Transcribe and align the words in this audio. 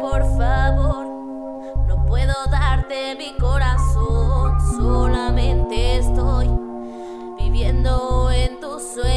por 0.00 0.22
favor. 0.36 1.06
No 1.86 2.04
puedo 2.06 2.34
darte 2.50 3.14
mi 3.16 3.32
corazón, 3.38 4.58
solamente 4.76 5.98
estoy 5.98 6.50
viviendo 7.38 8.30
en 8.32 8.58
tu 8.58 8.80
sueño. 8.80 9.15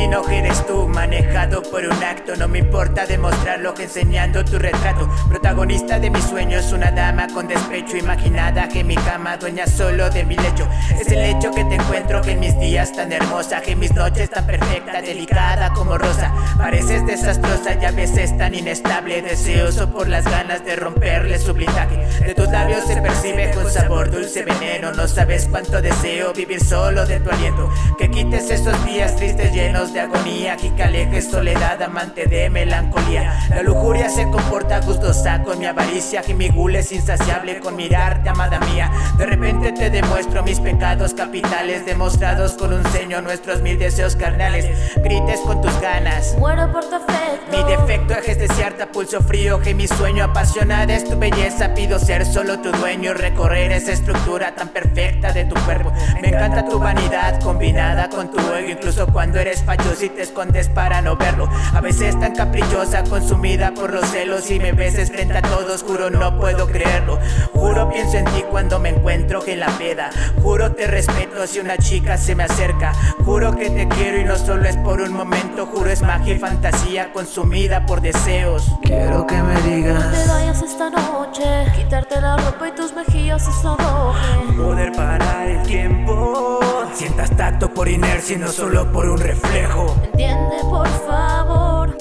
Destino 0.00 0.26
eres 0.30 0.66
tú, 0.66 0.88
manejado 0.88 1.60
por 1.60 1.84
un 1.84 2.02
acto. 2.02 2.34
No 2.34 2.48
me 2.48 2.60
importa 2.60 3.04
demostrarlo 3.04 3.74
que 3.74 3.82
enseñando 3.82 4.42
tu 4.42 4.58
retrato. 4.58 5.06
Protagonista 5.28 5.98
de 5.98 6.08
mis 6.08 6.24
sueños, 6.24 6.72
una 6.72 6.90
dama 6.90 7.26
con 7.34 7.46
despecho. 7.46 7.98
Imaginada 7.98 8.66
que 8.66 8.82
mi 8.82 8.94
cama, 8.94 9.36
dueña 9.36 9.66
solo 9.66 10.08
de 10.08 10.24
mi 10.24 10.36
lecho. 10.36 10.66
Es 10.98 11.06
el 11.08 11.18
hecho 11.18 11.50
que 11.50 11.66
te 11.66 11.74
encuentro 11.74 12.22
que 12.22 12.34
mis 12.34 12.58
días 12.58 12.94
tan 12.94 13.12
hermosa, 13.12 13.60
que 13.60 13.76
mis 13.76 13.92
noches 13.92 14.30
tan 14.30 14.46
perfecta, 14.46 15.02
delicada 15.02 15.70
como 15.74 15.98
rosa. 15.98 16.32
Pareces 16.56 17.04
desastrosa 17.04 17.74
y 17.78 17.84
a 17.84 17.90
veces 17.90 18.34
tan 18.38 18.54
inestable. 18.54 19.20
Deseoso 19.20 19.90
por 19.90 20.08
las 20.08 20.24
ganas 20.24 20.64
de 20.64 20.76
romperle 20.76 21.38
su 21.38 21.52
blindaje. 21.52 21.96
De 22.24 22.34
tus 22.34 22.48
labios 22.48 22.86
se 22.86 22.96
percibe 23.02 23.50
con 23.50 23.70
sabor 23.70 24.10
dulce 24.10 24.44
veneno. 24.44 24.92
No 24.92 25.06
sabes 25.06 25.46
cuánto 25.50 25.82
deseo 25.82 26.32
vivir 26.32 26.64
solo 26.64 27.04
de 27.04 27.20
tu 27.20 27.30
aliento. 27.30 27.68
Que 27.98 28.10
quites 28.10 28.50
esos 28.50 28.82
días 28.86 29.14
tristes 29.16 29.52
llenos 29.52 29.89
de 29.92 30.00
agonía. 30.00 30.56
Que 30.56 31.22
soledad, 31.22 31.82
amante 31.82 32.26
de 32.26 32.50
melancolía. 32.50 33.38
La 33.50 33.62
lujuria 33.62 34.08
se 34.08 34.24
comporta 34.24 34.80
gustosa 34.80 35.42
con 35.42 35.58
mi 35.58 35.66
avaricia. 35.66 36.22
Y 36.26 36.34
mi 36.34 36.48
gula 36.48 36.80
es 36.80 36.92
insaciable 36.92 37.60
con 37.60 37.76
mirarte, 37.76 38.28
amada 38.28 38.58
mía. 38.60 38.90
De 39.18 39.26
repente 39.26 39.72
te 39.72 39.90
demuestro 39.90 40.42
mis 40.42 40.60
pecados 40.60 41.14
capitales. 41.14 41.86
Demostrados 41.86 42.52
con 42.52 42.72
un 42.72 42.84
ceño 42.86 43.20
nuestros 43.20 43.60
mil 43.62 43.78
deseos 43.78 44.16
carnales. 44.16 44.66
Grites 44.96 45.40
con 45.40 45.60
tus 45.60 45.78
ganas. 45.80 46.34
Muero 46.38 46.72
por 46.72 46.84
tu 46.88 46.96
afecto. 46.96 47.56
Mi 47.56 47.62
defecto 47.90 48.14
es 48.30 48.38
desearte 48.38 48.84
a 48.84 48.92
pulso 48.92 49.20
frío 49.20 49.58
que 49.58 49.74
mi 49.74 49.88
sueño 49.88 50.22
apasionada 50.22 50.94
es 50.94 51.04
tu 51.04 51.18
belleza 51.18 51.74
pido 51.74 51.98
ser 51.98 52.24
solo 52.24 52.60
tu 52.60 52.70
dueño 52.70 53.14
recorrer 53.14 53.72
esa 53.72 53.90
estructura 53.90 54.54
tan 54.54 54.68
perfecta 54.68 55.32
de 55.32 55.44
tu 55.44 55.56
cuerpo. 55.64 55.92
Me 56.22 56.28
encanta 56.28 56.64
tu 56.64 56.78
vanidad 56.78 57.40
combinada 57.40 58.08
con 58.08 58.30
tu 58.30 58.38
ego 58.38 58.68
incluso 58.68 59.08
cuando 59.08 59.40
eres 59.40 59.64
falloso 59.64 60.04
y 60.04 60.10
te 60.10 60.22
escondes 60.22 60.68
para 60.68 61.02
no 61.02 61.16
verlo. 61.16 61.48
A 61.74 61.80
veces 61.80 62.18
tan 62.20 62.32
caprichosa 62.32 63.02
consumida 63.02 63.74
por 63.74 63.92
los 63.92 64.08
celos 64.08 64.48
y 64.52 64.60
me 64.60 64.70
beses 64.70 65.10
frente 65.10 65.38
a 65.38 65.42
todos 65.42 65.82
juro 65.82 66.10
no 66.10 66.38
puedo 66.38 66.68
creerlo. 66.68 67.18
Juro 67.54 67.90
pienso 67.90 68.18
en 68.18 68.24
ti 68.26 68.44
cuando 68.48 68.78
me 68.78 68.90
encuentro 68.90 69.44
en 69.48 69.58
la 69.58 69.78
peda. 69.78 70.10
Juro 70.40 70.70
te 70.72 70.86
respeto 70.86 71.44
si 71.48 71.58
una 71.58 71.76
chica 71.76 72.16
se 72.16 72.36
me 72.36 72.44
acerca. 72.44 72.92
Juro 73.24 73.56
que 73.56 73.68
te 73.68 73.88
quiero 73.88 74.20
y 74.20 74.24
no 74.24 74.36
solo 74.36 74.68
es 74.68 74.76
por 74.76 75.00
un 75.00 75.12
momento 75.12 75.66
juro 75.66 75.90
es 75.90 76.02
magia 76.02 76.34
y 76.34 76.38
fantasía 76.38 77.12
consumida 77.12 77.79
por 77.86 78.00
deseos. 78.00 78.70
Quiero 78.82 79.26
que 79.26 79.42
me 79.42 79.54
No 79.54 79.60
te 79.60 79.68
digas 79.68 80.28
vayas 80.28 80.62
esta 80.62 80.90
noche, 80.90 81.66
quitarte 81.76 82.20
la 82.20 82.36
ropa 82.36 82.68
y 82.68 82.72
tus 82.72 82.92
mejillas 82.94 83.44
se 83.44 83.52
sonrojen. 83.62 84.56
Poder 84.56 84.92
parar 84.92 85.48
el 85.48 85.62
tiempo. 85.62 86.60
Sientas 86.94 87.30
tacto 87.36 87.72
por 87.72 87.88
inercia 87.88 88.36
y 88.36 88.38
no 88.38 88.48
solo 88.48 88.90
por 88.92 89.08
un 89.08 89.18
reflejo. 89.18 89.94
Entiende 90.04 90.56
por 90.62 90.88
favor, 91.06 91.96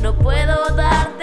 no 0.00 0.14
puedo 0.14 0.74
darte 0.74 1.13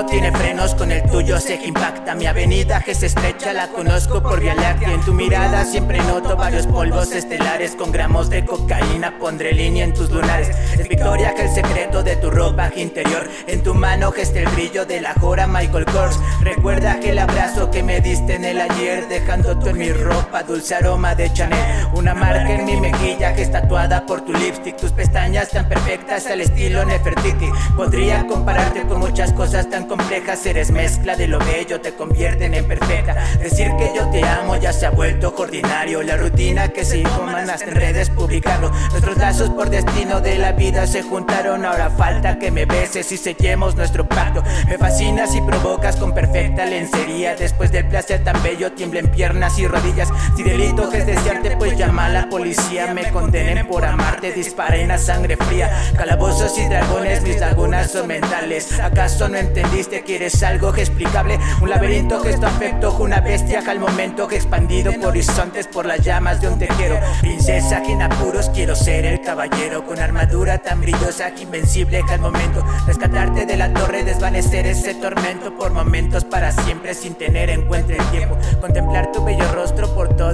no 0.00 0.06
tiene 0.06 0.32
frenos, 0.32 0.74
con 0.74 0.90
el 0.92 1.02
tuyo 1.10 1.38
sé 1.38 1.58
que 1.58 1.66
impacta. 1.66 2.14
Mi 2.14 2.24
avenida 2.24 2.80
que 2.80 2.94
se 2.94 3.04
estrecha, 3.06 3.52
la 3.52 3.68
conozco 3.68 4.22
por 4.22 4.40
Vía 4.40 4.54
Láctea. 4.54 4.94
En 4.94 5.02
tu 5.02 5.12
mirada 5.12 5.62
siempre 5.66 5.98
noto 5.98 6.36
varios 6.36 6.66
polvos 6.66 7.12
estelares 7.12 7.72
Con 7.72 7.92
gramos 7.92 8.30
de 8.30 8.46
cocaína. 8.46 9.18
Pondré 9.18 9.52
línea 9.52 9.84
en 9.84 9.92
tus 9.92 10.10
lunares. 10.10 10.48
Es 10.78 10.88
victoria 10.88 11.34
que 11.34 11.42
el 11.42 11.50
secreto 11.50 12.02
de 12.02 12.16
tu 12.16 12.30
ropa 12.30 12.70
interior. 12.76 13.28
En 13.46 13.62
tu 13.62 13.74
mano 13.74 14.10
gesta 14.10 14.38
el 14.38 14.48
brillo 14.48 14.86
de 14.86 15.02
la 15.02 15.12
jora 15.20 15.46
Michael 15.46 15.84
Kors. 15.84 16.18
Recuerda 16.40 16.98
que 16.98 17.10
el 17.10 17.18
abrazo 17.18 17.70
que 17.70 17.82
me 17.82 18.00
diste 18.00 18.36
en 18.36 18.46
el 18.46 18.58
ayer 18.58 19.06
Dejando 19.06 19.58
tú 19.58 19.68
en 19.68 19.78
mi 19.78 19.92
ropa, 19.92 20.42
dulce 20.44 20.76
aroma 20.76 21.14
de 21.14 21.30
Chanel. 21.34 21.86
Una 21.92 22.14
marca 22.14 22.54
en 22.54 22.64
mi 22.64 22.80
mejilla 22.80 23.34
que 23.34 23.42
es 23.42 23.52
tatuada 23.52 24.06
por 24.06 24.22
tu 24.22 24.32
lipstick. 24.32 24.78
Tus 24.78 24.92
pestañas 24.92 25.50
tan 25.50 25.68
perfectas 25.68 26.26
al 26.26 26.40
estilo 26.40 26.86
Nefertiti. 26.86 27.50
Podría 27.76 28.26
compararte 28.26 28.82
con 28.84 29.00
muchas 29.00 29.34
cosas 29.34 29.68
tan 29.68 29.89
complejas 29.90 30.46
Eres 30.46 30.70
mezcla 30.70 31.16
de 31.16 31.26
lo 31.26 31.40
bello, 31.40 31.80
te 31.80 31.94
convierten 31.94 32.54
en 32.54 32.64
perfecta. 32.64 33.14
Decir 33.42 33.72
que 33.76 33.90
yo 33.92 34.08
te 34.10 34.22
amo 34.22 34.56
ya 34.56 34.72
se 34.72 34.86
ha 34.86 34.90
vuelto 34.90 35.34
ordinario. 35.36 36.00
La 36.04 36.16
rutina 36.16 36.68
que 36.68 36.84
se 36.84 37.02
hasta 37.04 37.64
en 37.64 37.74
redes 37.74 38.08
publicarlo. 38.10 38.70
Nuestros 38.92 39.16
lazos 39.16 39.50
por 39.50 39.68
destino 39.68 40.20
de 40.20 40.38
la 40.38 40.52
vida 40.52 40.86
se 40.86 41.02
juntaron. 41.02 41.64
Ahora 41.64 41.90
falta 41.90 42.38
que 42.38 42.52
me 42.52 42.66
beses 42.66 43.10
y 43.10 43.16
sellemos 43.16 43.74
nuestro 43.74 44.06
pacto. 44.08 44.44
Me 44.68 44.78
fascinas 44.78 45.34
y 45.34 45.40
provocas 45.40 45.96
con 45.96 46.14
perfecta 46.14 46.64
lencería. 46.64 47.34
Después 47.34 47.72
del 47.72 47.88
placer 47.88 48.22
tan 48.22 48.40
bello 48.44 48.70
tiemblen 48.70 49.08
piernas 49.08 49.58
y 49.58 49.66
rodillas. 49.66 50.08
Si 50.36 50.44
delito 50.44 50.92
es 50.92 51.04
desearte 51.04 51.56
pues 51.56 51.76
llama 51.76 52.06
a 52.06 52.10
la 52.10 52.28
policía. 52.28 52.94
Me 52.94 53.10
condenen 53.10 53.66
por 53.66 53.84
amarte, 53.84 54.30
disparen 54.32 54.92
a 54.92 54.98
sangre 54.98 55.36
fría. 55.36 55.70
Calabozos 55.96 56.56
y 56.58 56.68
dragones, 56.68 57.22
mis 57.22 57.40
lagunas 57.40 57.90
son 57.90 58.06
mentales. 58.06 58.78
¿Acaso 58.78 59.28
no 59.28 59.36
entendiste 59.36 59.79
que 59.88 60.16
eres 60.16 60.42
algo 60.42 60.72
que 60.72 60.82
explicable? 60.82 61.38
Un 61.62 61.70
laberinto 61.70 62.20
tu 62.20 62.46
afecto, 62.46 62.96
una 62.98 63.20
bestia 63.20 63.62
que 63.62 63.70
al 63.70 63.80
momento 63.80 64.28
que 64.28 64.36
expandido 64.36 64.92
por 64.92 65.06
horizontes 65.06 65.66
por 65.66 65.86
las 65.86 66.00
llamas 66.00 66.40
de 66.40 66.48
un 66.48 66.58
te 66.58 66.68
quiero 66.68 66.98
Princesa 67.20 67.82
que 67.82 67.92
en 67.92 68.02
apuros 68.02 68.50
quiero 68.50 68.76
ser 68.76 69.06
el 69.06 69.20
caballero. 69.22 69.86
Con 69.86 69.98
armadura 69.98 70.58
tan 70.58 70.80
brillosa 70.80 71.30
que 71.32 71.44
invencible 71.44 72.02
que 72.06 72.12
al 72.12 72.20
momento. 72.20 72.64
Rescatarte 72.86 73.46
de 73.46 73.56
la 73.56 73.72
torre, 73.72 74.04
desvanecer 74.04 74.66
ese 74.66 74.94
tormento 74.94 75.56
Por 75.56 75.72
momentos 75.72 76.24
para 76.24 76.52
siempre 76.52 76.94
sin 76.94 77.14
tener 77.14 77.48
en 77.50 77.62
cuenta 77.62 77.94
el 77.94 78.10
tiempo. 78.10 78.36
Contemplar 78.60 79.09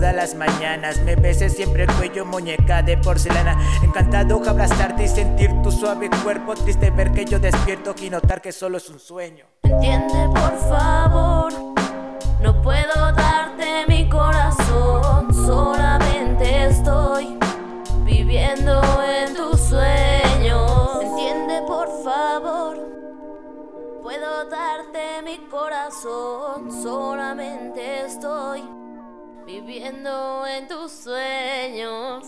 todas 0.06 0.14
las 0.14 0.34
mañanas. 0.36 1.00
Me 1.00 1.16
beses 1.16 1.54
siempre 1.54 1.84
el 1.84 1.92
cuello, 1.94 2.24
muñeca 2.24 2.82
de 2.82 2.96
porcelana. 2.96 3.58
Encantado 3.82 4.40
que 4.40 4.48
abrazarte 4.48 5.04
y 5.04 5.08
sentir 5.08 5.50
tu 5.62 5.72
suave 5.72 6.08
cuerpo. 6.22 6.54
Triste 6.54 6.90
ver 6.90 7.12
que 7.12 7.24
yo 7.24 7.40
despierto 7.40 7.94
y 8.00 8.08
notar 8.10 8.40
que 8.40 8.52
solo 8.52 8.76
es 8.76 8.88
un 8.88 9.00
sueño. 9.00 9.46
Entiende 9.64 10.28
por 10.28 10.56
favor, 10.68 11.52
no 12.40 12.62
puedo 12.62 13.12
darte 13.12 13.84
mi 13.88 14.08
corazón, 14.08 15.34
solamente 15.34 16.66
estoy 16.66 17.36
viviendo 18.04 18.80
en 19.02 19.34
tus 19.34 19.60
sueños. 19.60 21.02
Entiende 21.02 21.62
por 21.66 21.88
favor, 22.04 22.78
puedo 24.02 24.44
darte 24.48 25.22
mi 25.24 25.38
corazón, 25.48 26.70
solamente 26.70 28.06
estoy 28.06 28.75
viviendo 29.46 30.44
en 30.46 30.66
tus 30.66 30.90
sueños. 30.90 32.26